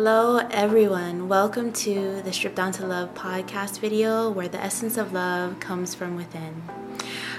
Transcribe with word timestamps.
Hello, 0.00 0.36
everyone. 0.52 1.26
Welcome 1.26 1.72
to 1.72 2.22
the 2.22 2.32
Strip 2.32 2.54
Down 2.54 2.70
to 2.74 2.86
Love 2.86 3.14
podcast 3.14 3.80
video 3.80 4.30
where 4.30 4.46
the 4.46 4.62
essence 4.62 4.96
of 4.96 5.12
love 5.12 5.58
comes 5.58 5.92
from 5.92 6.14
within. 6.14 6.62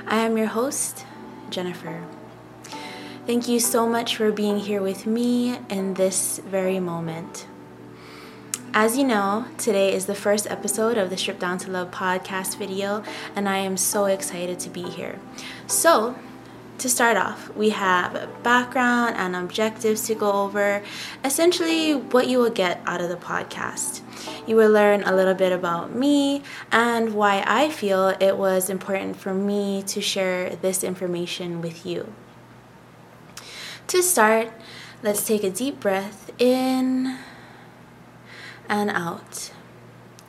I 0.05 0.17
am 0.17 0.37
your 0.37 0.47
host, 0.47 1.05
Jennifer. 1.49 2.03
Thank 3.25 3.47
you 3.47 3.61
so 3.61 3.87
much 3.87 4.17
for 4.17 4.33
being 4.33 4.59
here 4.59 4.81
with 4.81 5.07
me 5.07 5.57
in 5.69 5.93
this 5.93 6.39
very 6.39 6.81
moment. 6.81 7.47
As 8.73 8.97
you 8.97 9.05
know, 9.05 9.45
today 9.57 9.93
is 9.93 10.05
the 10.05 10.13
first 10.13 10.45
episode 10.51 10.97
of 10.97 11.09
the 11.09 11.15
Strip 11.15 11.39
Down 11.39 11.59
to 11.59 11.71
Love 11.71 11.91
podcast 11.91 12.57
video, 12.57 13.03
and 13.37 13.47
I 13.47 13.59
am 13.59 13.77
so 13.77 14.03
excited 14.03 14.59
to 14.59 14.69
be 14.69 14.83
here. 14.83 15.17
So, 15.65 16.13
to 16.79 16.89
start 16.89 17.17
off, 17.17 17.53
we 17.55 17.69
have 17.69 18.29
background 18.43 19.15
and 19.17 19.35
objectives 19.35 20.03
to 20.07 20.15
go 20.15 20.31
over, 20.31 20.81
essentially, 21.23 21.93
what 21.93 22.27
you 22.27 22.39
will 22.39 22.49
get 22.49 22.81
out 22.85 23.01
of 23.01 23.09
the 23.09 23.15
podcast. 23.15 24.01
You 24.47 24.55
will 24.55 24.71
learn 24.71 25.03
a 25.03 25.15
little 25.15 25.33
bit 25.33 25.51
about 25.51 25.93
me 25.93 26.43
and 26.71 27.13
why 27.13 27.43
I 27.45 27.69
feel 27.69 28.09
it 28.19 28.37
was 28.37 28.69
important 28.69 29.17
for 29.17 29.33
me 29.33 29.83
to 29.83 30.01
share 30.01 30.55
this 30.55 30.83
information 30.83 31.61
with 31.61 31.85
you. 31.85 32.13
To 33.87 34.01
start, 34.01 34.51
let's 35.03 35.25
take 35.25 35.43
a 35.43 35.49
deep 35.49 35.79
breath 35.79 36.31
in 36.39 37.17
and 38.67 38.89
out. 38.89 39.51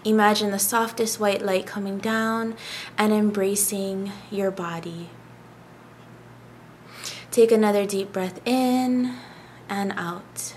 Imagine 0.04 0.50
the 0.50 0.58
softest 0.58 1.20
white 1.20 1.42
light 1.42 1.66
coming 1.66 1.98
down 1.98 2.56
and 2.96 3.12
embracing 3.12 4.12
your 4.30 4.50
body. 4.50 5.10
Take 7.30 7.52
another 7.52 7.86
deep 7.86 8.12
breath 8.12 8.40
in 8.44 9.14
and 9.68 9.92
out. 9.96 10.54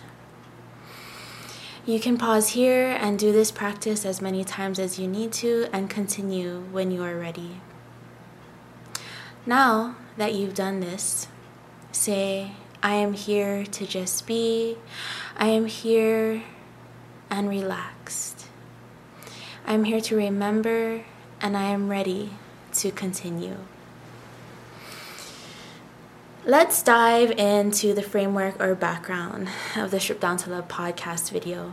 You 1.86 2.00
can 2.00 2.18
pause 2.18 2.50
here 2.50 2.98
and 3.00 3.20
do 3.20 3.32
this 3.32 3.52
practice 3.52 4.06
as 4.06 4.22
many 4.22 4.44
times 4.44 4.80
as 4.80 4.98
you 4.98 5.08
need 5.08 5.32
to 5.34 5.68
and 5.72 5.88
continue 5.88 6.62
when 6.72 6.90
you 6.90 7.04
are 7.04 7.16
ready. 7.16 7.62
Now 9.46 9.98
that 10.18 10.34
you've 10.34 10.56
done 10.56 10.80
this, 10.80 11.28
say, 11.92 12.54
I 12.82 12.96
am 12.96 13.14
here 13.14 13.66
to 13.66 13.86
just 13.86 14.26
be. 14.26 14.78
I 15.38 15.50
am 15.50 15.68
here 15.68 16.44
and 17.30 17.50
relaxed. 17.50 18.48
I 19.68 19.74
am 19.74 19.84
here 19.84 20.02
to 20.02 20.16
remember 20.16 21.04
and 21.40 21.56
I 21.56 21.66
am 21.66 21.88
ready 21.88 22.32
to 22.76 22.90
continue. 22.90 23.58
Let's 26.46 26.84
dive 26.84 27.32
into 27.32 27.94
the 27.94 28.02
framework 28.02 28.62
or 28.62 28.76
background 28.76 29.48
of 29.78 29.92
the 29.92 30.00
Strip 30.02 30.20
Down 30.20 30.36
to 30.40 30.50
Love 30.50 30.68
podcast 30.68 31.32
video. 31.32 31.72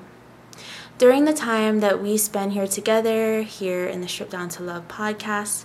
During 0.97 1.25
the 1.25 1.33
time 1.33 1.81
that 1.81 2.01
we 2.01 2.17
spend 2.17 2.53
here 2.53 2.69
together, 2.69 3.43
here 3.43 3.85
in 3.85 4.01
the 4.01 4.07
Strip 4.07 4.31
Down 4.31 4.49
to 4.51 4.63
Love 4.63 4.87
podcast, 4.87 5.65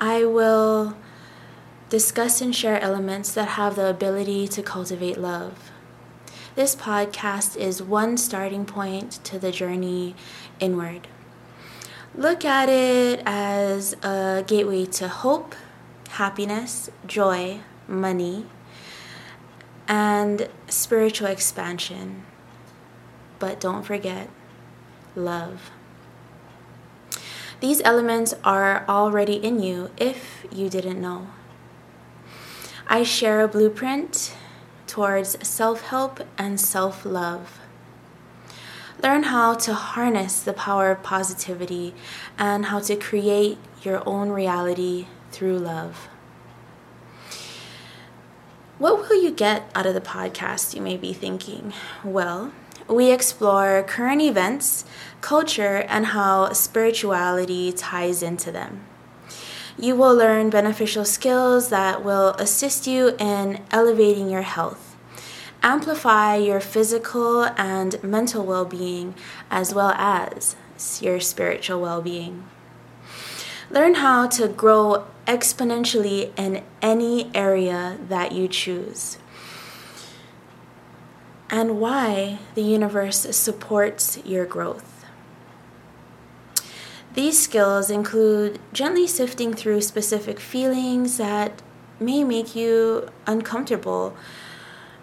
I 0.00 0.24
will 0.24 0.96
discuss 1.90 2.40
and 2.40 2.52
share 2.52 2.80
elements 2.80 3.32
that 3.34 3.50
have 3.50 3.76
the 3.76 3.86
ability 3.86 4.48
to 4.48 4.64
cultivate 4.64 5.16
love. 5.16 5.70
This 6.56 6.74
podcast 6.74 7.56
is 7.56 7.80
one 7.80 8.16
starting 8.16 8.64
point 8.64 9.22
to 9.26 9.38
the 9.38 9.52
journey 9.52 10.16
inward. 10.58 11.06
Look 12.16 12.44
at 12.44 12.68
it 12.68 13.22
as 13.24 13.94
a 14.02 14.42
gateway 14.44 14.86
to 14.86 15.06
hope, 15.06 15.54
happiness, 16.08 16.90
joy, 17.06 17.60
money, 17.90 18.46
and 19.88 20.48
spiritual 20.68 21.26
expansion. 21.26 22.24
But 23.38 23.60
don't 23.60 23.82
forget 23.82 24.30
love. 25.16 25.70
These 27.60 27.82
elements 27.84 28.34
are 28.42 28.84
already 28.88 29.34
in 29.34 29.60
you 29.60 29.90
if 29.98 30.46
you 30.50 30.70
didn't 30.70 31.00
know. 31.00 31.28
I 32.86 33.02
share 33.02 33.42
a 33.42 33.48
blueprint 33.48 34.34
towards 34.86 35.36
self 35.46 35.82
help 35.82 36.20
and 36.38 36.58
self 36.58 37.04
love. 37.04 37.60
Learn 39.02 39.24
how 39.24 39.54
to 39.54 39.74
harness 39.74 40.40
the 40.40 40.52
power 40.52 40.90
of 40.90 41.02
positivity 41.02 41.94
and 42.38 42.66
how 42.66 42.80
to 42.80 42.96
create 42.96 43.58
your 43.82 44.02
own 44.06 44.30
reality 44.30 45.06
through 45.30 45.58
love. 45.58 46.08
What 48.80 48.96
will 48.96 49.22
you 49.22 49.30
get 49.30 49.70
out 49.74 49.84
of 49.84 49.92
the 49.92 50.00
podcast, 50.00 50.74
you 50.74 50.80
may 50.80 50.96
be 50.96 51.12
thinking? 51.12 51.74
Well, 52.02 52.50
we 52.88 53.12
explore 53.12 53.82
current 53.82 54.22
events, 54.22 54.86
culture, 55.20 55.84
and 55.86 56.06
how 56.06 56.54
spirituality 56.54 57.72
ties 57.72 58.22
into 58.22 58.50
them. 58.50 58.80
You 59.78 59.96
will 59.96 60.14
learn 60.14 60.48
beneficial 60.48 61.04
skills 61.04 61.68
that 61.68 62.02
will 62.02 62.30
assist 62.38 62.86
you 62.86 63.14
in 63.18 63.62
elevating 63.70 64.30
your 64.30 64.48
health, 64.48 64.96
amplify 65.62 66.36
your 66.36 66.60
physical 66.60 67.50
and 67.58 68.02
mental 68.02 68.46
well 68.46 68.64
being, 68.64 69.14
as 69.50 69.74
well 69.74 69.90
as 69.98 70.56
your 71.02 71.20
spiritual 71.20 71.82
well 71.82 72.00
being. 72.00 72.44
Learn 73.70 73.94
how 73.94 74.26
to 74.26 74.48
grow 74.48 75.06
exponentially 75.28 76.32
in 76.36 76.64
any 76.82 77.30
area 77.34 77.98
that 78.08 78.32
you 78.32 78.48
choose. 78.48 79.16
And 81.48 81.80
why 81.80 82.40
the 82.56 82.62
universe 82.62 83.18
supports 83.36 84.18
your 84.24 84.44
growth. 84.44 85.04
These 87.14 87.40
skills 87.40 87.90
include 87.90 88.58
gently 88.72 89.06
sifting 89.06 89.54
through 89.54 89.82
specific 89.82 90.40
feelings 90.40 91.16
that 91.18 91.62
may 92.00 92.24
make 92.24 92.56
you 92.56 93.08
uncomfortable 93.26 94.16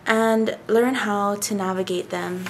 and 0.05 0.57
learn 0.67 0.95
how 0.95 1.35
to 1.35 1.55
navigate 1.55 2.09
them 2.09 2.45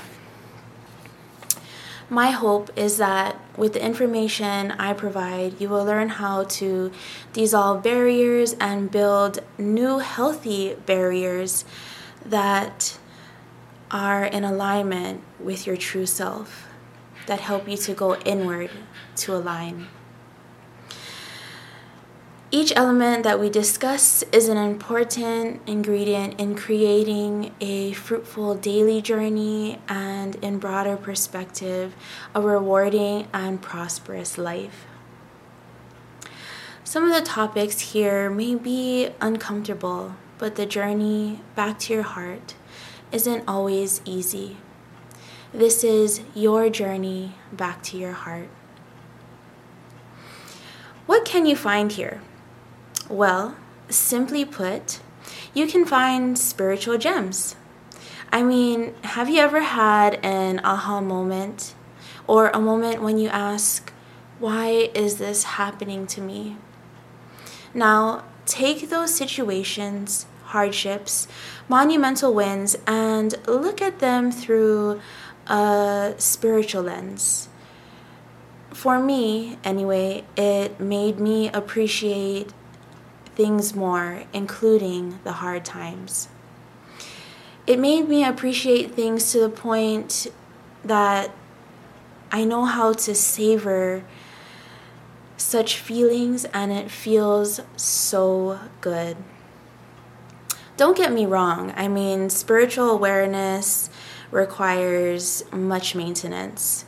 my 2.10 2.32
hope 2.32 2.70
is 2.78 2.98
that 2.98 3.38
with 3.58 3.74
the 3.74 3.84
information 3.84 4.72
I 4.72 4.94
provide, 4.94 5.60
you 5.60 5.68
will 5.68 5.84
learn 5.84 6.10
how 6.10 6.46
to 6.46 6.92
dissolve 7.34 7.84
barriers 7.84 8.54
and 8.60 8.90
build 8.90 9.40
new 9.58 10.00
healthy 10.00 10.76
barriers 10.86 11.66
that 12.26 12.98
are 13.92 14.24
in 14.24 14.44
alignment 14.44 15.22
with 15.40 15.68
your 15.68 15.76
true 15.76 16.06
self, 16.06 16.68
that 17.26 17.42
help 17.42 17.68
you 17.68 17.78
to 17.78 17.94
go 17.94 18.16
inward 18.20 18.70
to 19.18 19.36
align. 19.36 19.88
Each 22.60 22.74
element 22.76 23.22
that 23.22 23.40
we 23.40 23.52
discuss 23.52 24.24
is 24.32 24.50
an 24.50 24.58
important 24.58 25.62
ingredient 25.68 26.40
in 26.40 26.56
creating 26.56 27.54
a 27.62 27.92
fruitful 27.92 28.56
daily 28.56 29.00
journey 29.00 29.78
and, 29.88 30.36
in 30.38 30.58
broader 30.58 30.98
perspective, 30.98 31.96
a 32.34 32.42
rewarding 32.42 33.28
and 33.32 33.62
prosperous 33.62 34.40
life. 34.40 34.88
Some 36.84 37.04
of 37.04 37.14
the 37.14 37.22
topics 37.22 37.94
here 37.94 38.28
may 38.28 38.56
be 38.56 39.10
uncomfortable, 39.22 40.16
but 40.40 40.56
the 40.56 40.66
journey 40.66 41.42
back 41.54 41.78
to 41.82 41.94
your 41.94 42.02
heart 42.02 42.56
isn't 43.12 43.44
always 43.48 44.02
easy. 44.04 44.58
This 45.54 45.84
is 45.84 46.22
your 46.34 46.72
journey 46.72 47.36
back 47.54 47.84
to 47.84 47.98
your 48.00 48.14
heart. 48.14 48.50
What 51.06 51.24
can 51.24 51.46
you 51.46 51.56
find 51.56 51.92
here? 51.92 52.20
Well, 53.10 53.56
simply 53.90 54.44
put, 54.44 55.00
you 55.54 55.66
can 55.66 55.86
find 55.86 56.38
spiritual 56.38 56.98
gems. 56.98 57.56
I 58.34 58.44
mean, 58.44 58.94
have 59.04 59.30
you 59.30 59.40
ever 59.40 59.62
had 59.62 60.20
an 60.24 60.60
aha 60.64 61.00
moment 61.00 61.74
or 62.28 62.50
a 62.50 62.60
moment 62.60 63.02
when 63.02 63.18
you 63.18 63.30
ask, 63.30 63.94
why 64.40 64.92
is 64.94 65.18
this 65.18 65.44
happening 65.44 66.06
to 66.08 66.22
me? 66.22 66.58
Now, 67.74 68.26
take 68.46 68.90
those 68.90 69.16
situations, 69.16 70.26
hardships, 70.48 71.30
monumental 71.70 72.34
wins, 72.34 72.76
and 72.86 73.36
look 73.48 73.82
at 73.82 74.00
them 74.00 74.32
through 74.32 75.00
a 75.48 76.14
spiritual 76.18 76.84
lens. 76.84 77.48
For 78.72 79.00
me, 79.00 79.58
anyway, 79.64 80.26
it 80.36 80.80
made 80.80 81.20
me 81.20 81.50
appreciate 81.50 82.52
things 83.38 83.76
more, 83.76 84.24
including 84.34 85.20
the 85.24 85.34
hard 85.34 85.64
times. 85.64 86.28
It 87.68 87.78
made 87.78 88.10
me 88.10 88.26
appreciate 88.26 88.96
things 88.96 89.32
to 89.32 89.40
the 89.40 89.50
point 89.50 90.26
that 90.84 91.30
I 92.32 92.44
know 92.44 92.66
how 92.66 92.94
to 92.94 93.14
savor 93.14 94.04
such 95.38 95.78
feelings 95.78 96.46
and 96.46 96.72
it 96.72 96.90
feels 96.90 97.62
so 97.76 98.60
good. 98.82 99.18
Don't 100.76 100.98
get 100.98 101.12
me 101.12 101.28
wrong, 101.28 101.74
I 101.76 101.88
mean, 101.88 102.32
spiritual 102.32 102.90
awareness, 102.90 103.90
requires 104.32 105.44
much 105.52 105.94
maintenance. 105.94 106.86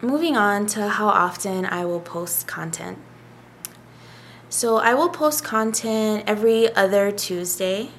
Moving 0.00 0.36
on 0.36 0.66
to 0.66 0.88
how 0.88 1.08
often 1.08 1.64
I 1.64 1.84
will 1.84 2.00
post 2.00 2.46
content. 2.46 2.98
So, 4.50 4.78
I 4.78 4.94
will 4.94 5.10
post 5.10 5.44
content 5.44 6.24
every 6.26 6.74
other 6.74 7.10
Tuesday, 7.12 7.90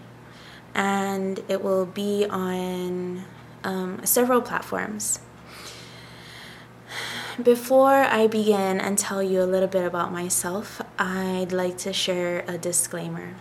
and 0.73 1.43
it 1.47 1.63
will 1.63 1.85
be 1.85 2.25
on 2.25 3.25
um, 3.63 4.01
several 4.03 4.41
platforms. 4.41 5.19
Before 7.41 7.93
I 7.93 8.27
begin 8.27 8.81
and 8.81 8.97
tell 8.97 9.21
you 9.21 9.43
a 9.43 9.45
little 9.45 9.67
bit 9.67 9.85
about 9.85 10.11
myself, 10.11 10.81
I'd 10.97 11.51
like 11.51 11.77
to 11.79 11.93
share 11.93 12.43
a 12.47 12.57
disclaimer. 12.57 13.35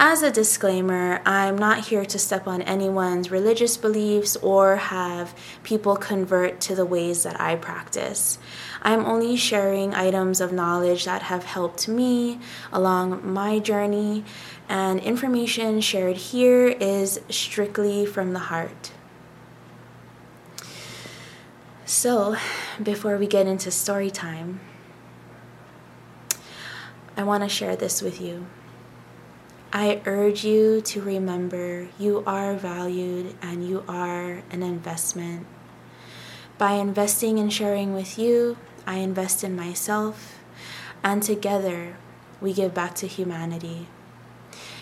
As 0.00 0.22
a 0.22 0.30
disclaimer, 0.30 1.20
I'm 1.26 1.58
not 1.58 1.88
here 1.88 2.04
to 2.04 2.20
step 2.20 2.46
on 2.46 2.62
anyone's 2.62 3.32
religious 3.32 3.76
beliefs 3.76 4.36
or 4.36 4.76
have 4.76 5.34
people 5.64 5.96
convert 5.96 6.60
to 6.60 6.76
the 6.76 6.86
ways 6.86 7.24
that 7.24 7.40
I 7.40 7.56
practice. 7.56 8.38
I'm 8.80 9.04
only 9.04 9.34
sharing 9.34 9.94
items 9.94 10.40
of 10.40 10.52
knowledge 10.52 11.04
that 11.06 11.22
have 11.22 11.42
helped 11.42 11.88
me 11.88 12.38
along 12.72 13.28
my 13.28 13.58
journey, 13.58 14.22
and 14.68 15.00
information 15.00 15.80
shared 15.80 16.16
here 16.16 16.68
is 16.68 17.20
strictly 17.28 18.06
from 18.06 18.34
the 18.34 18.38
heart. 18.38 18.92
So, 21.86 22.36
before 22.80 23.16
we 23.16 23.26
get 23.26 23.48
into 23.48 23.72
story 23.72 24.12
time, 24.12 24.60
I 27.16 27.24
want 27.24 27.42
to 27.42 27.48
share 27.48 27.74
this 27.74 28.00
with 28.00 28.20
you. 28.20 28.46
I 29.72 30.00
urge 30.06 30.44
you 30.44 30.80
to 30.80 31.02
remember 31.02 31.88
you 31.98 32.24
are 32.26 32.54
valued 32.54 33.34
and 33.42 33.68
you 33.68 33.84
are 33.86 34.42
an 34.50 34.62
investment. 34.62 35.46
By 36.56 36.72
investing 36.72 37.38
and 37.38 37.52
sharing 37.52 37.92
with 37.92 38.18
you, 38.18 38.56
I 38.86 38.96
invest 38.96 39.44
in 39.44 39.54
myself, 39.54 40.38
and 41.04 41.22
together 41.22 41.96
we 42.40 42.54
give 42.54 42.72
back 42.72 42.94
to 42.96 43.06
humanity. 43.06 43.88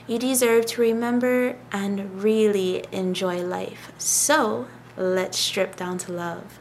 You 0.06 0.21
deserve 0.21 0.67
to 0.67 0.83
remember 0.83 1.56
and 1.73 2.23
really 2.23 2.85
enjoy 2.93 3.43
life. 3.43 3.91
So 3.99 4.69
let's 4.97 5.37
strip 5.37 5.75
down 5.75 5.99
to 5.99 6.12
love. 6.12 6.61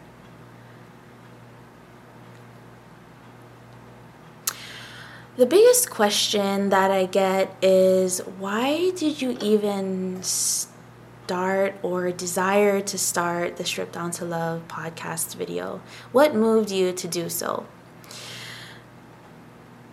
The 5.37 5.45
biggest 5.45 5.89
question 5.89 6.69
that 6.69 6.91
I 6.91 7.07
get 7.07 7.53
is 7.61 8.19
why 8.39 8.91
did 8.91 9.21
you 9.21 9.37
even 9.41 10.23
start 10.23 11.75
or 11.83 12.09
desire 12.11 12.79
to 12.79 12.97
start 12.97 13.57
the 13.57 13.65
Strip 13.65 13.91
Down 13.91 14.11
to 14.11 14.23
Love 14.23 14.65
podcast 14.69 15.35
video? 15.35 15.81
What 16.13 16.35
moved 16.35 16.71
you 16.71 16.93
to 16.93 17.07
do 17.09 17.27
so? 17.27 17.65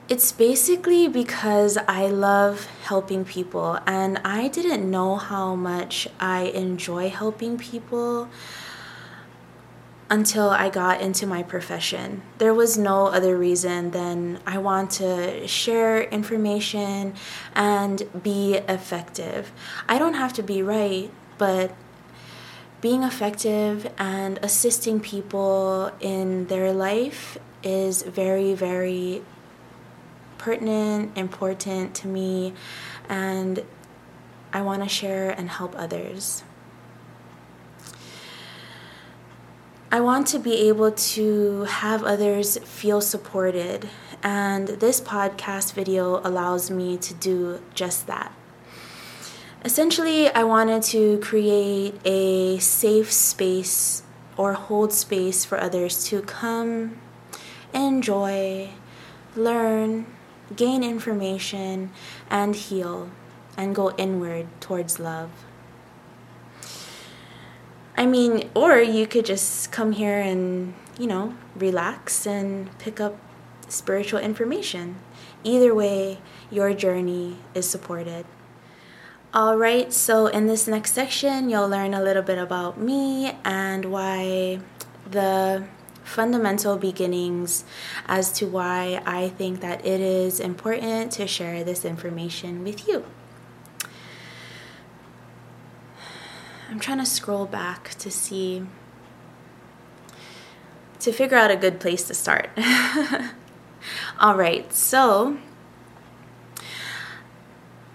It's 0.09 0.31
basically 0.31 1.09
because 1.09 1.77
I 1.89 2.07
love 2.07 2.67
helping 2.85 3.25
people 3.25 3.81
and 3.85 4.19
I 4.25 4.47
didn't 4.47 4.89
know 4.89 5.17
how 5.17 5.57
much 5.57 6.07
I 6.21 6.43
enjoy 6.55 7.11
helping 7.11 7.59
people 7.59 8.29
until 10.13 10.51
I 10.51 10.69
got 10.69 11.01
into 11.01 11.27
my 11.27 11.43
profession. 11.43 12.21
There 12.37 12.53
was 12.53 12.77
no 12.77 13.07
other 13.07 13.35
reason 13.35 13.93
than 13.93 14.41
I 14.47 14.59
want 14.59 14.91
to 15.01 15.49
share 15.49 16.03
information 16.03 17.15
and 17.55 18.23
be 18.23 18.57
effective. 18.69 19.53
I 19.89 19.99
don't 19.99 20.13
have 20.13 20.35
to 20.35 20.43
be 20.43 20.63
right, 20.63 21.11
but 21.39 21.75
being 22.83 23.05
effective 23.05 23.91
and 23.97 24.39
assisting 24.43 25.01
people 25.01 25.91
in 25.99 26.47
their 26.49 26.75
life 26.75 27.39
is 27.63 28.03
very, 28.03 28.53
very 28.53 29.23
pertinent, 30.37 31.17
important 31.17 31.95
to 31.95 32.07
me, 32.07 32.53
and 33.09 33.65
I 34.53 34.61
want 34.61 34.83
to 34.83 34.91
share 34.91 35.31
and 35.31 35.49
help 35.49 35.75
others. 35.75 36.43
I 39.95 40.01
want 40.01 40.27
to 40.29 40.39
be 40.39 40.69
able 40.69 40.91
to 40.91 41.65
have 41.65 42.03
others 42.03 42.57
feel 42.65 43.03
supported, 43.03 43.91
and 44.23 44.67
this 44.69 45.03
podcast 45.03 45.75
video 45.75 46.23
allows 46.25 46.71
me 46.71 46.97
to 46.97 47.13
do 47.13 47.61
just 47.75 48.07
that. 48.07 48.33
Essentially, 49.67 50.31
I 50.31 50.45
wanted 50.45 50.83
to 50.85 51.19
create 51.19 52.01
a 52.07 52.57
safe 52.59 53.13
space 53.13 54.03
or 54.39 54.55
hold 54.55 54.95
space 54.95 55.45
for 55.45 55.61
others 55.61 56.05
to 56.05 56.23
come, 56.23 56.97
enjoy, 57.75 58.71
learn, 59.37 60.07
gain 60.57 60.83
information, 60.83 61.91
and 62.31 62.57
heal, 62.57 63.11
and 63.59 63.75
go 63.75 63.91
inward 63.99 64.47
towards 64.59 64.99
love. 64.99 65.29
I 67.97 68.07
mean, 68.07 68.51
or 68.55 68.79
you 68.79 69.07
could 69.07 69.27
just 69.27 69.71
come 69.71 69.93
here 69.93 70.19
and, 70.19 70.75
you 70.99 71.07
know, 71.07 71.35
relax 71.55 72.27
and 72.27 72.77
pick 72.79 73.01
up 73.01 73.19
spiritual 73.69 74.21
information. 74.21 74.97
Either 75.45 75.75
way, 75.75 76.19
your 76.51 76.73
journey 76.73 77.37
is 77.55 77.69
supported. 77.69 78.25
All 79.35 79.57
right, 79.57 79.93
so 79.93 80.27
in 80.27 80.47
this 80.47 80.69
next 80.69 80.93
section, 80.93 81.49
you'll 81.49 81.69
learn 81.69 81.95
a 81.95 82.03
little 82.03 82.23
bit 82.23 82.39
about 82.39 82.79
me 82.79 83.33
and 83.45 83.87
why 83.87 84.61
the 85.11 85.65
fundamental 86.05 86.77
beginnings 86.77 87.65
as 88.07 88.33
to 88.33 88.47
why 88.47 89.03
I 89.07 89.29
think 89.31 89.61
that 89.61 89.87
it 89.87 90.01
is 90.01 90.39
important 90.39 91.13
to 91.13 91.27
share 91.27 91.65
this 91.65 91.85
information 91.85 92.63
with 92.63 92.87
you. 92.87 93.05
I'm 96.73 96.81
trying 96.81 97.01
to 97.01 97.07
scroll 97.07 97.45
back 97.45 97.91
to 97.99 98.11
see, 98.11 98.65
to 101.01 101.13
figure 101.13 101.37
out 101.37 101.51
a 101.51 101.57
good 101.57 101.81
place 101.81 102.05
to 102.05 102.15
start. 102.15 102.49
All 104.19 104.37
right, 104.37 104.73
so 104.73 105.37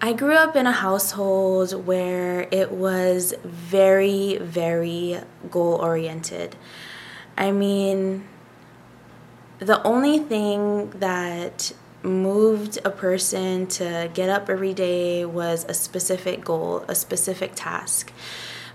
I 0.00 0.12
grew 0.12 0.34
up 0.34 0.54
in 0.54 0.68
a 0.68 0.72
household 0.72 1.86
where 1.86 2.46
it 2.52 2.70
was 2.70 3.34
very, 3.42 4.38
very 4.38 5.22
goal 5.50 5.74
oriented. 5.74 6.54
I 7.36 7.50
mean, 7.50 8.28
the 9.58 9.82
only 9.82 10.20
thing 10.20 10.90
that 10.90 11.72
moved 12.04 12.78
a 12.84 12.90
person 12.90 13.66
to 13.66 14.08
get 14.14 14.28
up 14.28 14.48
every 14.48 14.72
day 14.72 15.24
was 15.24 15.64
a 15.68 15.74
specific 15.74 16.44
goal, 16.44 16.84
a 16.86 16.94
specific 16.94 17.56
task. 17.56 18.12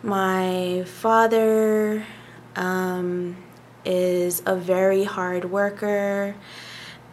My 0.05 0.83
father 0.86 2.05
um, 2.57 3.38
is 3.86 4.43
a 4.45 4.53
very 4.53 5.05
hard 5.05 5.50
worker, 5.50 6.36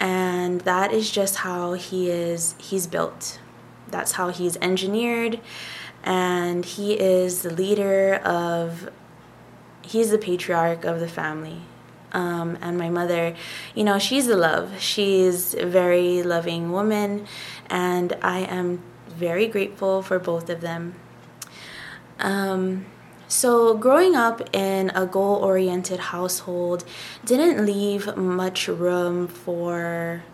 and 0.00 0.60
that 0.62 0.92
is 0.92 1.08
just 1.08 1.36
how 1.36 1.74
he 1.74 2.10
is. 2.10 2.56
He's 2.58 2.88
built. 2.88 3.38
That's 3.86 4.12
how 4.12 4.30
he's 4.30 4.56
engineered, 4.56 5.38
and 6.02 6.64
he 6.64 6.94
is 6.94 7.42
the 7.42 7.50
leader 7.50 8.16
of. 8.24 8.90
He's 9.82 10.10
the 10.10 10.18
patriarch 10.18 10.84
of 10.84 10.98
the 10.98 11.08
family. 11.08 11.62
Um, 12.10 12.58
and 12.60 12.76
my 12.76 12.90
mother, 12.90 13.36
you 13.72 13.84
know, 13.84 14.00
she's 14.00 14.26
the 14.26 14.36
love. 14.36 14.80
She's 14.80 15.54
a 15.54 15.64
very 15.64 16.24
loving 16.24 16.72
woman, 16.72 17.28
and 17.68 18.16
I 18.20 18.40
am 18.40 18.82
very 19.06 19.46
grateful 19.46 20.02
for 20.02 20.18
both 20.18 20.50
of 20.50 20.60
them. 20.60 20.96
Um, 22.20 22.86
so, 23.28 23.76
growing 23.76 24.16
up 24.16 24.54
in 24.54 24.90
a 24.90 25.06
goal 25.06 25.36
oriented 25.36 26.00
household 26.00 26.84
didn't 27.24 27.64
leave 27.64 28.16
much 28.16 28.66
room 28.68 29.28
for 29.28 30.24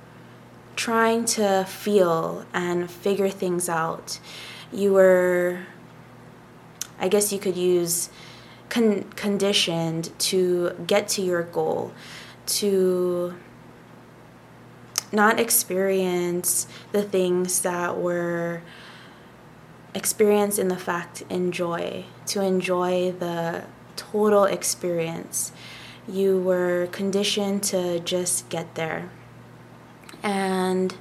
trying 0.77 1.25
to 1.25 1.65
feel 1.69 2.47
and 2.53 2.91
figure 2.91 3.29
things 3.29 3.69
out. 3.69 4.19
You 4.73 4.93
were, 4.93 5.67
I 6.99 7.09
guess 7.09 7.33
you 7.33 7.39
could 7.39 7.57
use, 7.57 8.11
con- 8.69 9.05
conditioned 9.15 10.19
to 10.21 10.73
get 10.87 11.09
to 11.09 11.23
your 11.23 11.43
goal, 11.43 11.93
to 12.47 13.35
not 15.13 15.39
experience 15.39 16.67
the 16.93 17.03
things 17.03 17.63
that 17.63 17.99
were 17.99 18.63
experience 19.97 20.59
in 20.59 20.69
the 20.69 20.77
fact 20.77 21.23
enjoy, 21.31 22.05
to 22.27 22.43
enjoy 22.43 23.13
the 23.13 23.65
total 23.97 24.45
experience. 24.45 25.53
You 26.07 26.39
were 26.39 26.89
conditioned 26.93 27.63
to 27.65 27.99
just 28.01 28.49
get 28.49 28.75
there. 28.75 29.11
And 30.23 30.95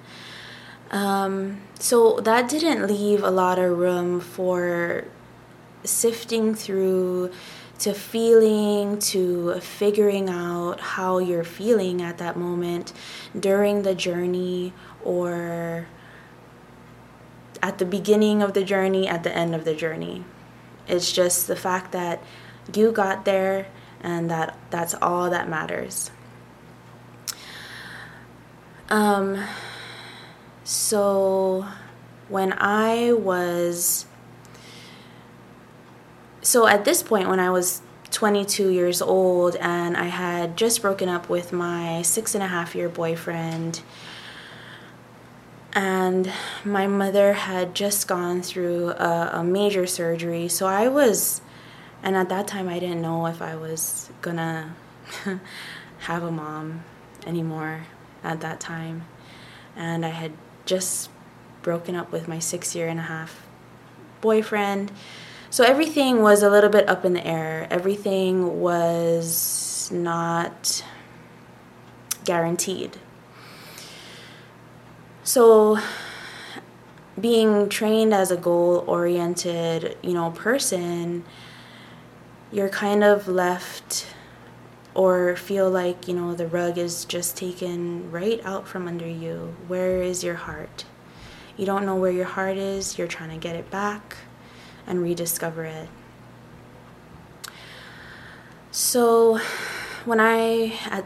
um, 0.92 1.62
so 1.78 2.20
that 2.22 2.50
didn't 2.50 2.88
leave 2.88 3.24
a 3.24 3.32
lot 3.32 3.60
of 3.60 3.78
room 3.78 4.20
for 4.22 5.06
sifting 5.84 6.56
through 6.56 7.32
to 7.80 7.94
feeling 7.94 8.98
to 8.98 9.60
figuring 9.60 10.30
out 10.30 10.80
how 10.80 11.18
you're 11.18 11.44
feeling 11.44 12.02
at 12.02 12.18
that 12.18 12.38
moment 12.38 12.94
during 13.38 13.82
the 13.82 13.94
journey 13.94 14.72
or 15.04 15.86
at 17.66 17.80
the 17.80 17.86
beginning 17.86 18.44
of 18.44 18.54
the 18.54 18.64
journey, 18.64 19.08
at 19.08 19.24
the 19.24 19.36
end 19.36 19.56
of 19.56 19.66
the 19.66 19.74
journey. 19.74 20.24
It's 20.88 21.12
just 21.12 21.48
the 21.48 21.56
fact 21.56 21.94
that 21.94 22.22
you 22.76 22.92
got 22.92 23.26
there 23.26 23.66
and 24.02 24.30
that 24.30 24.56
that's 24.70 24.94
all 25.02 25.32
that 25.32 25.50
matters. 25.50 26.12
Um, 28.88 29.44
so 30.64 31.66
when 32.30 32.54
I 32.56 33.14
was 33.14 34.06
so 36.44 36.68
at 36.68 36.86
this 36.86 37.02
point 37.02 37.28
when 37.30 37.40
I 37.40 37.50
was 37.50 37.82
22 38.12 38.70
years 38.70 39.02
old 39.02 39.56
and 39.56 39.98
I 39.98 40.06
had 40.06 40.56
just 40.56 40.84
broken 40.84 41.10
up 41.10 41.30
with 41.30 41.52
my 41.52 42.04
six 42.04 42.36
and 42.36 42.44
a 42.44 42.48
half 42.48 42.76
year 42.76 42.90
boyfriend 42.90 43.82
and 45.76 46.32
my 46.64 46.88
mother 46.88 47.34
had 47.34 47.76
just 47.76 48.08
gone 48.08 48.42
through 48.42 48.90
a, 48.92 49.30
a 49.34 49.44
major 49.44 49.86
surgery 49.86 50.48
so 50.48 50.66
I 50.66 50.88
was 50.88 51.42
and 52.06 52.16
at 52.16 52.30
that 52.30 52.48
time, 52.48 52.70
I 52.70 52.78
didn't 52.78 53.02
know 53.02 53.26
if 53.26 53.42
I 53.42 53.56
was 53.56 54.12
gonna 54.22 54.76
have 56.02 56.22
a 56.22 56.30
mom 56.30 56.84
anymore 57.26 57.88
at 58.24 58.42
that 58.42 58.60
time. 58.60 59.08
And 59.76 60.06
I 60.06 60.10
had 60.10 60.34
just 60.66 61.10
broken 61.64 61.96
up 61.96 62.12
with 62.12 62.28
my 62.28 62.38
six 62.38 62.76
year 62.76 62.88
and 62.88 63.00
a 63.00 63.04
half 63.04 63.48
boyfriend. 64.22 64.92
So 65.50 65.64
everything 65.64 66.22
was 66.22 66.44
a 66.44 66.50
little 66.50 66.70
bit 66.70 66.88
up 66.88 67.06
in 67.06 67.14
the 67.14 67.26
air. 67.26 67.68
Everything 67.72 68.62
was 68.62 69.90
not 69.92 70.86
guaranteed. 72.24 72.98
So 75.26 75.80
being 77.20 77.68
trained 77.68 78.14
as 78.14 78.30
a 78.30 78.38
goal 78.38 78.84
oriented, 78.86 79.98
you 80.04 80.14
know, 80.14 80.30
person, 80.30 81.26
you're 82.52 82.70
kind 82.70 83.04
of 83.04 83.28
left 83.28 84.06
or 84.94 85.36
feel 85.36 85.68
like, 85.68 86.08
you 86.08 86.14
know, 86.14 86.36
the 86.36 86.46
rug 86.46 86.78
is 86.78 87.06
just 87.06 87.36
taken 87.36 88.12
right 88.12 88.40
out 88.46 88.68
from 88.68 88.88
under 88.88 89.08
you. 89.08 89.56
Where 89.68 90.00
is 90.00 90.24
your 90.24 90.36
heart? 90.36 90.86
You 91.58 91.66
don't 91.66 91.88
know 91.88 91.96
where 91.96 92.12
your 92.12 92.26
heart 92.26 92.58
is, 92.58 93.00
you're 93.00 93.08
trying 93.08 93.32
to 93.32 93.38
get 93.38 93.56
it 93.56 93.72
back 93.72 94.18
and 94.86 95.02
rediscover 95.02 95.64
it. 95.66 95.90
So, 98.70 99.40
when 100.06 100.20
I 100.20 100.78
at, 100.86 101.04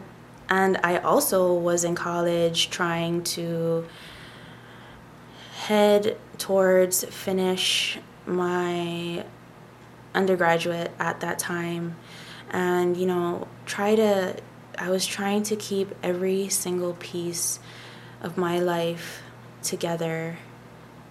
and 0.50 0.78
I 0.84 0.98
also 0.98 1.54
was 1.54 1.84
in 1.84 1.94
college 1.94 2.68
trying 2.68 3.22
to 3.22 3.86
head 5.70 6.16
towards 6.36 7.04
finish 7.04 7.96
my 8.26 9.24
undergraduate 10.12 10.90
at 10.98 11.20
that 11.20 11.38
time. 11.38 11.94
And 12.50 12.96
you 12.96 13.06
know 13.06 13.46
try 13.66 13.94
to 13.94 14.36
i 14.76 14.90
was 14.90 15.06
trying 15.06 15.44
to 15.44 15.54
keep 15.54 15.88
every 16.02 16.48
single 16.48 16.94
piece 16.94 17.60
of 18.20 18.36
my 18.36 18.58
life 18.58 19.22
together 19.62 20.38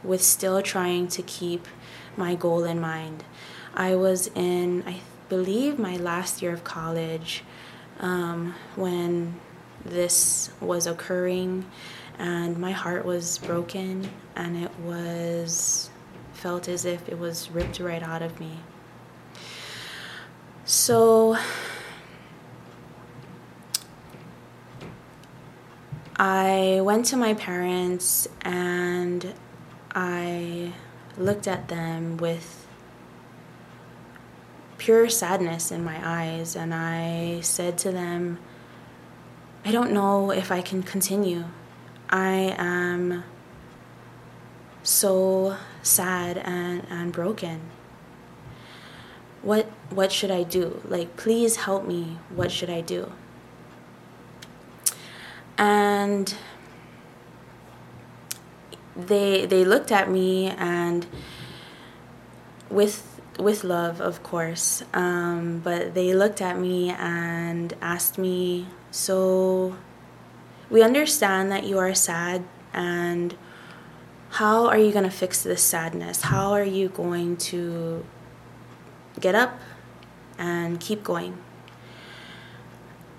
with 0.03 0.21
still 0.21 0.61
trying 0.61 1.07
to 1.07 1.21
keep 1.21 1.65
my 2.17 2.35
goal 2.35 2.65
in 2.65 2.81
mind. 2.81 3.23
I 3.73 3.95
was 3.95 4.27
in 4.35 4.83
i 4.85 4.99
believe 5.29 5.79
my 5.79 5.95
last 5.95 6.41
year 6.41 6.51
of 6.51 6.65
college 6.65 7.43
um, 8.01 8.55
when 8.75 9.39
this 9.85 10.49
was 10.59 10.85
occurring 10.85 11.65
and 12.19 12.57
my 12.57 12.71
heart 12.71 13.05
was 13.05 13.39
broken 13.39 14.07
and 14.35 14.55
it 14.55 14.71
was 14.81 15.89
felt 16.33 16.67
as 16.67 16.85
if 16.85 17.09
it 17.09 17.17
was 17.17 17.49
ripped 17.49 17.79
right 17.79 18.03
out 18.03 18.21
of 18.21 18.39
me 18.39 18.59
so 20.65 21.35
I 26.21 26.81
went 26.83 27.05
to 27.07 27.17
my 27.17 27.33
parents 27.33 28.27
and 28.41 29.33
I 29.95 30.73
looked 31.17 31.47
at 31.47 31.69
them 31.69 32.17
with 32.17 32.67
pure 34.77 35.09
sadness 35.09 35.71
in 35.71 35.83
my 35.83 35.99
eyes 36.03 36.57
and 36.57 36.73
I 36.73 37.39
said 37.41 37.77
to 37.79 37.91
them, 37.91 38.37
I 39.63 39.71
don't 39.71 39.91
know 39.91 40.31
if 40.31 40.51
I 40.51 40.61
can 40.61 40.83
continue. 40.83 41.45
I 42.09 42.55
am 42.57 43.23
so 44.83 45.57
sad 45.83 46.37
and, 46.37 46.85
and 46.89 47.11
broken 47.11 47.61
what 49.41 49.67
what 49.89 50.11
should 50.11 50.31
I 50.31 50.43
do? 50.43 50.81
Like 50.87 51.15
please 51.15 51.57
help 51.57 51.87
me. 51.87 52.17
What 52.29 52.51
should 52.51 52.69
I 52.69 52.81
do? 52.81 53.11
And 55.57 56.33
they 58.95 59.45
they 59.45 59.63
looked 59.63 59.91
at 59.91 60.09
me 60.09 60.47
and 60.47 61.05
with 62.69 63.21
with 63.37 63.63
love, 63.63 64.01
of 64.01 64.21
course. 64.23 64.83
Um, 64.93 65.61
but 65.63 65.93
they 65.93 66.13
looked 66.13 66.41
at 66.41 66.59
me 66.59 66.89
and 66.89 67.73
asked 67.81 68.17
me, 68.17 68.67
"So, 68.91 69.75
we 70.69 70.83
understand 70.83 71.51
that 71.51 71.63
you 71.63 71.77
are 71.77 71.93
sad, 71.93 72.43
and 72.73 73.35
how 74.31 74.67
are 74.67 74.77
you 74.77 74.91
going 74.91 75.05
to 75.05 75.11
fix 75.11 75.41
this 75.41 75.63
sadness? 75.63 76.21
How 76.21 76.51
are 76.51 76.63
you 76.63 76.89
going 76.89 77.37
to 77.37 78.05
get 79.19 79.35
up 79.35 79.59
and 80.37 80.79
keep 80.79 81.03
going. 81.03 81.37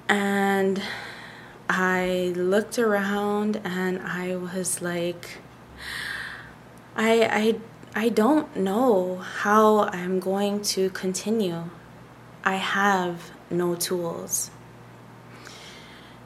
And 0.09 0.83
I 1.69 2.33
looked 2.35 2.78
around 2.78 3.61
and 3.62 4.00
I 4.00 4.35
was 4.37 4.83
like, 4.83 5.38
I, 6.97 7.61
I, 7.95 8.04
I 8.07 8.09
don't 8.09 8.57
know 8.57 9.16
how 9.16 9.85
I'm 9.85 10.19
going 10.19 10.62
to 10.62 10.90
continue. 10.90 11.64
I 12.42 12.57
have 12.57 13.30
no 13.50 13.75
tools. 13.76 14.50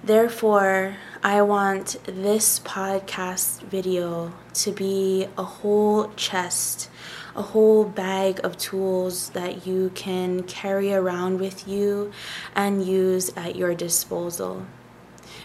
Therefore, 0.05 0.97
I 1.23 1.41
want 1.41 1.97
this 2.05 2.61
podcast 2.61 3.63
video 3.63 4.35
to 4.53 4.71
be 4.71 5.29
a 5.39 5.43
whole 5.43 6.13
chest 6.15 6.91
a 7.37 7.43
whole 7.43 7.85
bag 7.85 8.41
of 8.45 8.57
tools 8.57 9.31
that 9.31 9.67
you 9.67 9.91
can 9.95 10.43
carry 10.45 10.93
around 10.93 11.41
with 11.41 11.67
you 11.67 12.13
and 12.55 12.87
use 12.87 13.31
at 13.37 13.57
your 13.57 13.75
disposal. 13.75 14.67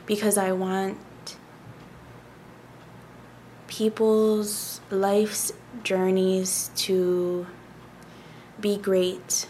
Because 0.05 0.37
I 0.37 0.51
want 0.51 0.99
people's 3.67 4.81
life's 4.91 5.51
journeys 5.83 6.69
to 6.75 7.47
be 8.59 8.77
great. 8.77 9.47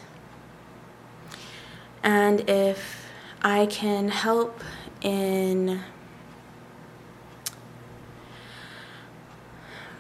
And 2.04 2.50
if 2.50 3.06
I 3.42 3.66
can 3.66 4.10
help 4.10 4.62
in 5.02 5.82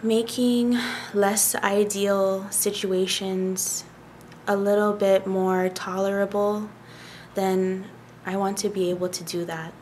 making 0.01 0.77
less 1.13 1.55
ideal 1.55 2.49
situations 2.51 3.83
a 4.47 4.55
little 4.55 4.93
bit 4.93 5.27
more 5.27 5.69
tolerable, 5.69 6.69
then 7.35 7.85
I 8.25 8.37
want 8.37 8.57
to 8.59 8.69
be 8.69 8.89
able 8.89 9.09
to 9.09 9.23
do 9.23 9.45
that. 9.45 9.73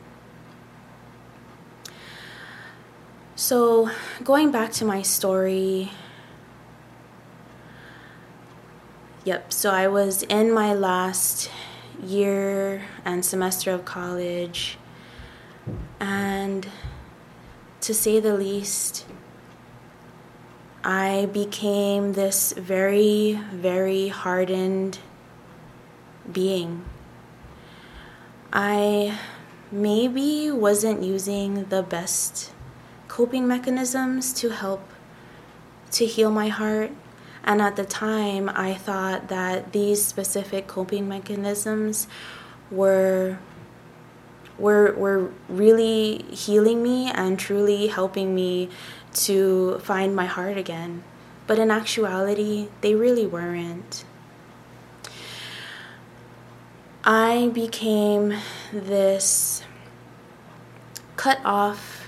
So, 3.36 3.90
going 4.24 4.50
back 4.50 4.72
to 4.72 4.84
my 4.84 5.02
story, 5.02 5.92
yep, 9.24 9.52
so 9.52 9.70
I 9.70 9.86
was 9.86 10.24
in 10.24 10.50
my 10.52 10.74
last 10.74 11.50
year 12.02 12.82
and 13.04 13.24
semester 13.24 13.70
of 13.70 13.84
college, 13.84 14.77
and 16.00 16.68
to 17.80 17.94
say 17.94 18.20
the 18.20 18.34
least, 18.34 19.06
I 20.84 21.28
became 21.32 22.12
this 22.12 22.52
very, 22.52 23.40
very 23.52 24.08
hardened 24.08 24.98
being. 26.30 26.84
I 28.52 29.18
maybe 29.70 30.50
wasn't 30.50 31.02
using 31.02 31.64
the 31.64 31.82
best 31.82 32.52
coping 33.06 33.46
mechanisms 33.46 34.32
to 34.34 34.50
help 34.50 34.88
to 35.92 36.06
heal 36.06 36.30
my 36.30 36.48
heart. 36.48 36.90
And 37.44 37.62
at 37.62 37.76
the 37.76 37.84
time, 37.84 38.50
I 38.54 38.74
thought 38.74 39.28
that 39.28 39.72
these 39.72 40.04
specific 40.04 40.66
coping 40.66 41.08
mechanisms 41.08 42.06
were 42.70 43.38
were 44.58 44.92
were 44.94 45.30
really 45.48 46.24
healing 46.30 46.82
me 46.82 47.10
and 47.10 47.38
truly 47.38 47.86
helping 47.86 48.34
me 48.34 48.68
to 49.14 49.78
find 49.78 50.14
my 50.14 50.26
heart 50.26 50.56
again. 50.56 51.04
But 51.46 51.58
in 51.58 51.70
actuality, 51.70 52.68
they 52.82 52.94
really 52.94 53.26
weren't. 53.26 54.04
I 57.04 57.50
became 57.54 58.34
this 58.72 59.62
cut 61.16 61.40
off 61.44 62.06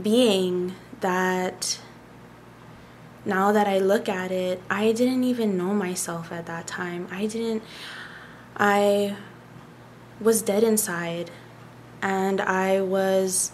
being 0.00 0.76
that 1.00 1.80
now 3.24 3.52
that 3.52 3.66
I 3.66 3.78
look 3.78 4.08
at 4.08 4.30
it, 4.30 4.62
I 4.70 4.92
didn't 4.92 5.24
even 5.24 5.56
know 5.56 5.74
myself 5.74 6.30
at 6.32 6.46
that 6.46 6.66
time. 6.66 7.08
I 7.10 7.26
didn't, 7.26 7.62
I 8.56 9.16
was 10.20 10.42
dead 10.42 10.62
inside 10.62 11.30
and 12.02 12.40
I 12.40 12.80
was 12.80 13.52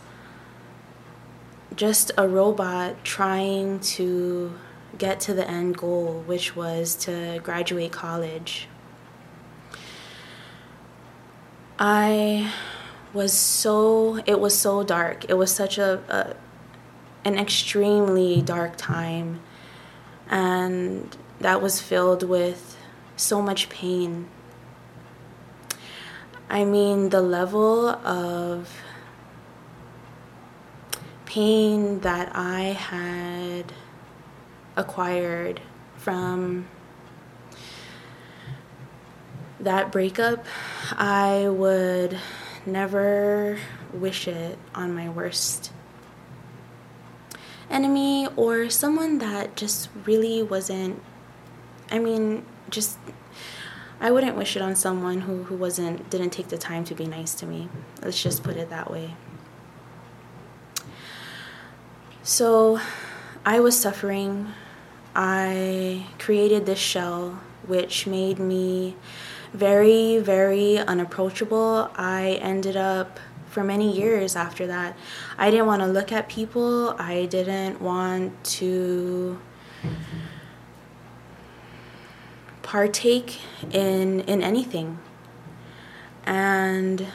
just 1.76 2.12
a 2.16 2.28
robot 2.28 3.04
trying 3.04 3.80
to 3.80 4.54
get 4.97 5.21
to 5.21 5.35
the 5.35 5.49
end 5.49 5.76
goal, 5.76 6.23
which 6.26 6.54
was 6.54 6.94
to 6.97 7.40
graduate 7.42 7.92
college. 7.92 8.68
I 11.78 12.52
was 13.12 13.33
so 13.33 14.21
it 14.26 14.38
was 14.38 14.56
so 14.56 14.83
dark. 14.85 15.28
It 15.28 15.35
was 15.35 15.52
such 15.52 15.78
a, 15.78 16.00
a 16.09 16.37
an 17.28 17.38
extremely 17.38 18.42
dark 18.42 18.76
time 18.76 19.40
and 20.28 21.16
that 21.40 21.61
was 21.61 21.80
filled 21.80 22.23
with 22.23 22.76
so 23.16 23.42
much 23.42 23.68
pain. 23.68 24.28
I 26.49 26.65
mean, 26.65 27.09
the 27.09 27.23
level 27.23 27.89
of 27.89 28.71
pain 31.25 32.01
that 32.01 32.31
I 32.35 32.61
had 32.63 33.73
acquired 34.77 35.61
from 35.97 36.69
that 39.61 39.91
breakup, 39.91 40.45
I 40.93 41.49
would 41.49 42.19
never 42.67 43.59
wish 43.93 44.29
it 44.29 44.59
on 44.75 44.95
my 44.95 45.09
worst 45.09 45.73
enemy 47.71 48.29
or 48.37 48.69
someone 48.71 49.19
that 49.19 49.57
just 49.57 49.89
really 50.05 50.43
wasn't 50.43 51.03
I 51.91 51.99
mean, 51.99 52.45
just 52.71 52.99
I 54.04 54.11
wouldn't 54.11 54.37
wish 54.37 54.54
it 54.54 54.61
on 54.61 54.76
someone 54.76 55.23
who, 55.23 55.44
who 55.44 55.56
wasn't 55.56 56.11
didn't 56.11 56.28
take 56.28 56.49
the 56.49 56.58
time 56.58 56.84
to 56.84 56.94
be 56.94 57.06
nice 57.06 57.32
to 57.37 57.46
me. 57.46 57.70
Let's 58.02 58.23
just 58.23 58.42
put 58.42 58.58
it 58.58 58.68
that 58.68 58.90
way. 58.90 59.16
So 62.23 62.80
I 63.46 63.61
was 63.61 63.80
suffering. 63.80 64.52
I 65.16 66.06
created 66.18 66.66
this 66.66 66.78
shell 66.78 67.40
which 67.66 68.06
made 68.06 68.38
me 68.38 68.94
very, 69.54 70.18
very 70.18 70.76
unapproachable. 70.76 71.90
I 71.96 72.38
ended 72.42 72.76
up 72.76 73.18
for 73.46 73.64
many 73.64 73.90
years 73.90 74.37
after 74.37 74.66
that. 74.66 74.99
I 75.38 75.50
didn't 75.50 75.66
want 75.66 75.80
to 75.80 75.88
look 75.88 76.12
at 76.12 76.28
people. 76.28 76.90
I 76.99 77.25
didn't 77.25 77.80
want 77.80 78.45
to 78.60 79.40
partake 82.75 83.39
in 83.71 84.19
in 84.23 84.43
anything. 84.43 84.99
And 86.26 87.06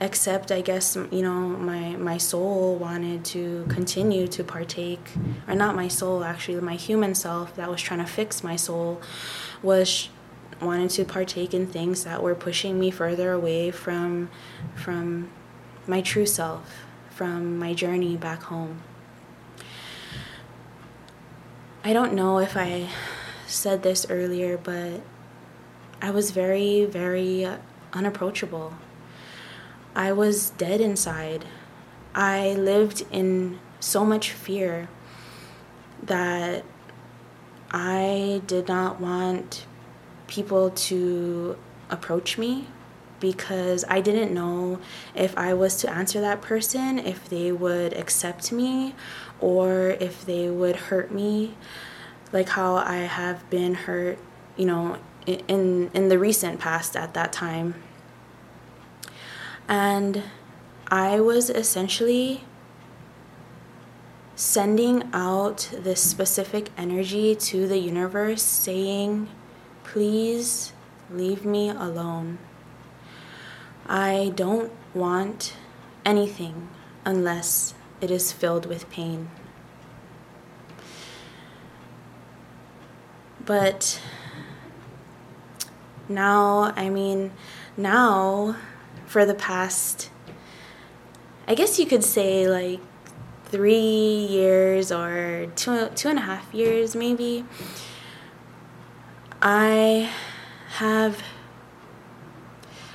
except 0.00 0.52
I 0.52 0.60
guess 0.60 0.94
you 0.94 1.22
know 1.22 1.40
my 1.70 1.96
my 1.96 2.16
soul 2.16 2.76
wanted 2.76 3.24
to 3.34 3.66
continue 3.68 4.28
to 4.28 4.44
partake 4.44 5.04
or 5.48 5.56
not 5.56 5.74
my 5.74 5.88
soul 5.88 6.22
actually 6.22 6.60
my 6.60 6.76
human 6.76 7.12
self 7.16 7.56
that 7.56 7.68
was 7.68 7.82
trying 7.82 7.98
to 8.06 8.10
fix 8.18 8.44
my 8.44 8.54
soul 8.54 9.02
was 9.62 10.08
wanted 10.62 10.90
to 10.90 11.04
partake 11.04 11.52
in 11.52 11.66
things 11.66 12.04
that 12.04 12.22
were 12.22 12.36
pushing 12.36 12.78
me 12.78 12.92
further 12.92 13.32
away 13.32 13.72
from 13.72 14.30
from 14.76 15.28
my 15.88 16.00
true 16.00 16.26
self, 16.26 16.84
from 17.10 17.58
my 17.58 17.74
journey 17.74 18.16
back 18.16 18.42
home. 18.44 18.80
I 21.82 21.92
don't 21.92 22.12
know 22.12 22.38
if 22.38 22.56
I 22.56 22.88
said 23.50 23.82
this 23.82 24.06
earlier, 24.08 24.56
but 24.56 25.00
I 26.00 26.10
was 26.10 26.30
very, 26.30 26.84
very 26.84 27.48
unapproachable. 27.92 28.74
I 29.94 30.12
was 30.12 30.50
dead 30.50 30.80
inside. 30.80 31.44
I 32.14 32.52
lived 32.54 33.04
in 33.10 33.58
so 33.80 34.04
much 34.04 34.30
fear 34.30 34.88
that 36.02 36.64
I 37.70 38.42
did 38.46 38.68
not 38.68 39.00
want 39.00 39.66
people 40.26 40.70
to 40.70 41.56
approach 41.90 42.38
me 42.38 42.68
because 43.20 43.84
I 43.88 44.00
didn't 44.00 44.32
know 44.32 44.80
if 45.14 45.36
I 45.36 45.52
was 45.54 45.76
to 45.78 45.90
answer 45.90 46.20
that 46.20 46.40
person, 46.40 46.98
if 46.98 47.28
they 47.28 47.52
would 47.52 47.92
accept 47.92 48.50
me 48.50 48.94
or 49.40 49.90
if 50.00 50.24
they 50.24 50.48
would 50.48 50.76
hurt 50.76 51.12
me, 51.12 51.54
like 52.32 52.50
how 52.50 52.76
I 52.76 52.98
have 52.98 53.48
been 53.50 53.74
hurt, 53.74 54.18
you 54.56 54.66
know, 54.66 54.98
in 55.26 55.90
in 55.94 56.08
the 56.08 56.18
recent 56.18 56.60
past 56.60 56.96
at 56.96 57.14
that 57.14 57.32
time. 57.32 57.74
And 59.68 60.24
I 60.88 61.20
was 61.20 61.50
essentially 61.50 62.44
sending 64.34 65.08
out 65.12 65.68
this 65.72 66.00
specific 66.00 66.70
energy 66.76 67.34
to 67.36 67.68
the 67.68 67.78
universe 67.78 68.42
saying 68.42 69.28
Please 69.92 70.72
leave 71.10 71.44
me 71.44 71.68
alone. 71.68 72.38
I 73.88 74.30
don't 74.36 74.70
want 74.94 75.54
anything 76.04 76.68
unless 77.04 77.74
it 78.00 78.08
is 78.08 78.30
filled 78.30 78.66
with 78.66 78.88
pain. 78.88 79.30
But 83.50 84.00
now, 86.08 86.72
I 86.76 86.88
mean, 86.88 87.32
now 87.76 88.54
for 89.06 89.26
the 89.26 89.34
past, 89.34 90.08
I 91.48 91.56
guess 91.56 91.76
you 91.76 91.84
could 91.84 92.04
say 92.04 92.48
like 92.48 92.78
three 93.46 93.74
years 94.30 94.92
or 94.92 95.50
two, 95.56 95.88
two 95.96 96.10
and 96.10 96.20
a 96.20 96.22
half 96.22 96.54
years 96.54 96.94
maybe 96.94 97.44
I 99.42 100.08
have, 100.76 101.20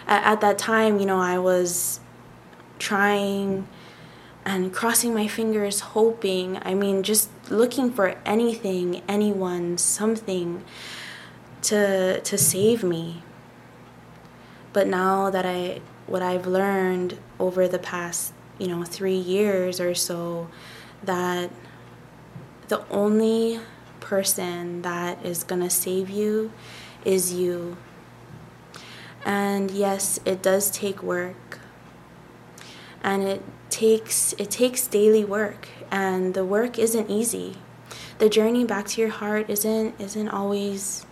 at, 0.08 0.24
at 0.24 0.40
that 0.40 0.58
time, 0.58 1.02
you 1.02 1.06
know, 1.06 1.20
I 1.20 1.38
was 1.38 2.00
trying 2.80 3.68
and 4.46 4.74
crossing 4.74 5.14
my 5.14 5.28
fingers, 5.28 5.82
hoping, 5.82 6.60
I 6.62 6.76
mean, 6.76 7.04
just 7.04 7.30
looking 7.50 7.92
for 7.92 8.16
anything, 8.26 9.02
anyone, 9.08 9.78
something 9.78 10.64
to, 11.64 12.20
to 12.22 12.38
save 12.38 12.84
me. 12.84 13.24
But 14.74 14.88
now 14.88 15.30
that 15.30 15.46
I, 15.46 15.82
what 16.08 16.22
I've 16.22 16.48
learned 16.48 17.18
over 17.40 17.68
the 17.68 17.80
past, 17.80 18.34
you 18.60 18.68
know, 18.68 18.84
three 18.84 19.18
years 19.18 19.80
or 19.80 19.96
so, 19.96 20.50
that 21.04 21.50
the 22.68 22.88
only 22.90 23.60
person 24.00 24.82
that 24.82 25.24
is 25.26 25.44
going 25.44 25.62
to 25.62 25.70
save 25.70 26.10
you 26.10 26.52
is 27.04 27.34
you. 27.34 27.78
And 29.26 29.72
yes, 29.72 30.20
it 30.26 30.42
does 30.42 30.70
take 30.70 31.02
work. 31.02 31.60
And 33.04 33.24
it 33.24 33.44
takes 33.70 34.34
it 34.34 34.50
takes 34.50 34.88
daily 34.88 35.24
work 35.26 35.68
and 35.92 36.34
the 36.34 36.46
work 36.46 36.78
isn't 36.80 37.10
easy. 37.10 37.58
The 38.18 38.30
journey 38.30 38.66
back 38.66 38.88
to 38.88 39.02
your 39.02 39.10
heart 39.10 39.50
isn't 39.50 40.00
isn't 40.00 40.30
always 40.30 41.06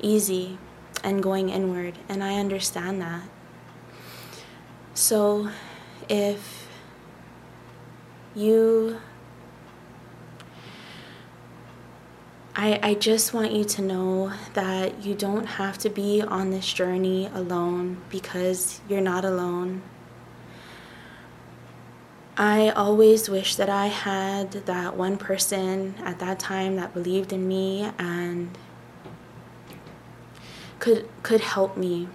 easy 0.00 0.58
and 1.02 1.22
going 1.22 1.48
inward 1.48 1.98
and 2.08 2.22
I 2.22 2.38
understand 2.38 3.00
that. 3.00 3.22
So 4.94 5.50
if 6.08 6.68
you 8.34 8.98
I, 12.58 12.78
I 12.82 12.94
just 12.94 13.34
want 13.34 13.52
you 13.52 13.64
to 13.64 13.82
know 13.82 14.32
that 14.54 15.04
you 15.04 15.14
don't 15.14 15.44
have 15.44 15.76
to 15.78 15.90
be 15.90 16.22
on 16.22 16.50
this 16.50 16.72
journey 16.72 17.26
alone 17.34 17.98
because 18.08 18.80
you're 18.88 19.02
not 19.02 19.26
alone. 19.26 19.82
I 22.38 22.68
always 22.68 23.30
wish 23.30 23.54
that 23.54 23.70
I 23.70 23.86
had 23.86 24.52
that 24.52 24.94
one 24.94 25.16
person 25.16 25.94
at 26.04 26.18
that 26.18 26.38
time 26.38 26.76
that 26.76 26.92
believed 26.92 27.32
in 27.32 27.48
me 27.48 27.90
and 27.98 28.58
could 30.78 31.08
could 31.22 31.40
help 31.40 31.78
me 31.78 32.08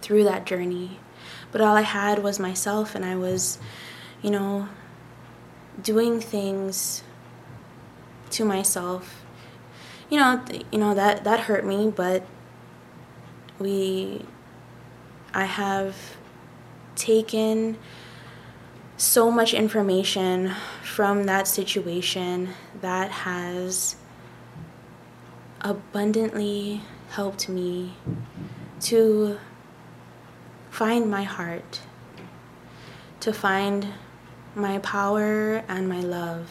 through 0.00 0.22
that 0.24 0.46
journey. 0.46 1.00
But 1.50 1.60
all 1.60 1.76
I 1.76 1.80
had 1.80 2.22
was 2.22 2.38
myself 2.38 2.94
and 2.94 3.04
I 3.04 3.16
was, 3.16 3.58
you 4.22 4.30
know, 4.30 4.68
doing 5.82 6.20
things 6.20 7.02
to 8.30 8.44
myself. 8.44 9.24
You 10.08 10.18
know, 10.18 10.44
you 10.70 10.78
know 10.78 10.94
that 10.94 11.24
that 11.24 11.40
hurt 11.40 11.66
me, 11.66 11.90
but 11.90 12.24
we 13.58 14.24
I 15.32 15.46
have 15.46 16.16
taken 16.94 17.76
so 18.96 19.30
much 19.30 19.52
information 19.52 20.54
from 20.82 21.24
that 21.24 21.48
situation 21.48 22.50
that 22.80 23.10
has 23.10 23.96
abundantly 25.60 26.80
helped 27.10 27.48
me 27.48 27.94
to 28.80 29.38
find 30.70 31.10
my 31.10 31.22
heart, 31.22 31.80
to 33.20 33.32
find 33.32 33.86
my 34.54 34.78
power 34.78 35.64
and 35.68 35.88
my 35.88 36.00
love. 36.00 36.48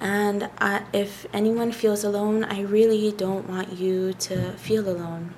And 0.00 0.48
I, 0.58 0.82
if 0.92 1.26
anyone 1.32 1.72
feels 1.72 2.04
alone, 2.04 2.44
I 2.44 2.62
really 2.62 3.12
don't 3.12 3.48
want 3.48 3.72
you 3.72 4.14
to 4.14 4.52
feel 4.52 4.88
alone. 4.88 5.34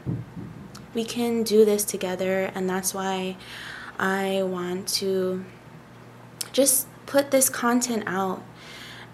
We 0.95 1.05
can 1.05 1.43
do 1.43 1.65
this 1.65 1.85
together, 1.85 2.51
and 2.55 2.69
that's 2.69 2.95
why 2.95 3.37
I 3.99 4.43
want 4.43 4.89
to 5.01 5.45
just 6.53 6.87
put 7.07 7.31
this 7.31 7.49
content 7.49 8.05
out. 8.07 8.43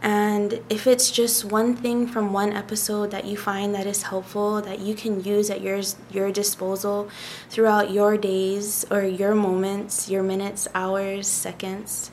And 0.00 0.60
if 0.70 0.86
it's 0.86 1.10
just 1.10 1.44
one 1.44 1.74
thing 1.74 2.06
from 2.06 2.32
one 2.32 2.52
episode 2.52 3.10
that 3.10 3.24
you 3.24 3.36
find 3.36 3.74
that 3.74 3.86
is 3.86 4.04
helpful, 4.04 4.62
that 4.62 4.78
you 4.78 4.94
can 4.94 5.24
use 5.24 5.50
at 5.50 5.60
your, 5.60 5.80
your 6.10 6.30
disposal 6.30 7.08
throughout 7.50 7.90
your 7.90 8.16
days 8.16 8.86
or 8.90 9.02
your 9.02 9.34
moments, 9.34 10.08
your 10.08 10.22
minutes, 10.22 10.68
hours, 10.72 11.26
seconds, 11.26 12.12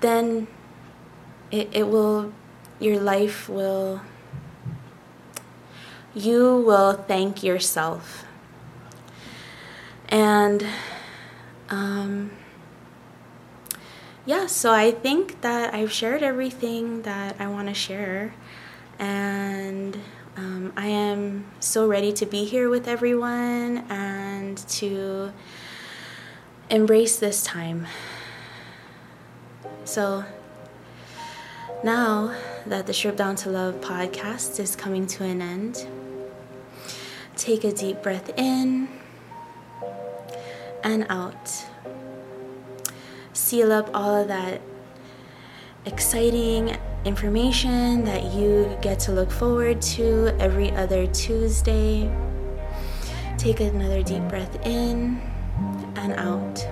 then 0.00 0.46
it, 1.50 1.68
it 1.72 1.88
will, 1.88 2.32
your 2.80 2.98
life 2.98 3.50
will, 3.50 4.00
you 6.14 6.56
will 6.56 6.94
thank 6.94 7.42
yourself. 7.42 8.24
And, 10.08 10.66
um, 11.70 12.30
yeah, 14.26 14.46
so 14.46 14.72
I 14.72 14.90
think 14.90 15.42
that 15.42 15.74
I've 15.74 15.92
shared 15.92 16.22
everything 16.22 17.02
that 17.02 17.36
I 17.38 17.46
want 17.46 17.68
to 17.68 17.74
share. 17.74 18.34
And 18.98 19.98
um, 20.36 20.72
I 20.76 20.86
am 20.86 21.46
so 21.60 21.86
ready 21.86 22.12
to 22.14 22.26
be 22.26 22.44
here 22.44 22.70
with 22.70 22.88
everyone 22.88 23.84
and 23.90 24.56
to 24.56 25.32
embrace 26.70 27.18
this 27.18 27.42
time. 27.42 27.86
So 29.84 30.24
now 31.82 32.34
that 32.64 32.86
the 32.86 32.94
Strip 32.94 33.16
Down 33.16 33.36
to 33.36 33.50
Love 33.50 33.74
podcast 33.82 34.58
is 34.58 34.74
coming 34.74 35.06
to 35.08 35.24
an 35.24 35.42
end, 35.42 35.86
take 37.36 37.62
a 37.62 37.72
deep 37.72 38.02
breath 38.02 38.30
in 38.38 38.88
and 40.84 41.06
out 41.08 41.66
seal 43.34 43.72
up 43.72 43.90
all 43.92 44.14
of 44.14 44.28
that 44.28 44.60
exciting 45.86 46.76
information 47.04 48.04
that 48.04 48.32
you 48.32 48.76
get 48.80 48.98
to 48.98 49.12
look 49.12 49.30
forward 49.30 49.82
to 49.82 50.28
every 50.38 50.70
other 50.72 51.06
Tuesday. 51.08 52.10
Take 53.36 53.60
another 53.60 54.02
deep 54.02 54.22
breath 54.28 54.64
in 54.64 55.20
and 55.96 56.12
out. 56.14 56.66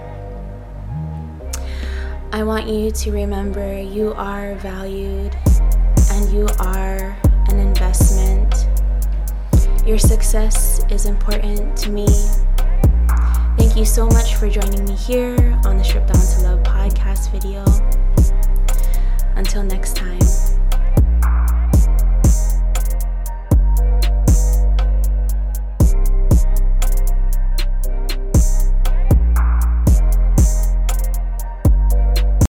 I 2.32 2.42
want 2.44 2.68
you 2.68 2.90
to 2.90 3.12
remember 3.12 3.80
you 3.80 4.14
are 4.14 4.54
valued 4.56 5.36
and 6.12 6.32
you 6.32 6.48
are 6.60 7.16
an 7.48 7.58
investment. 7.58 8.68
Your 9.86 9.98
success 9.98 10.80
is 10.90 11.06
important 11.06 11.76
to 11.78 11.90
me 11.90 12.06
Thank 13.72 13.80
you 13.80 13.86
so 13.86 14.06
much 14.08 14.34
for 14.34 14.50
joining 14.50 14.84
me 14.84 14.94
here 14.94 15.58
on 15.64 15.78
the 15.78 15.82
Strip 15.82 16.06
Down 16.06 16.20
to 16.20 16.40
Love 16.42 16.62
podcast 16.62 17.30
video. 17.30 17.64
Until 19.34 19.62
next 19.62 19.96
time. 19.96 20.20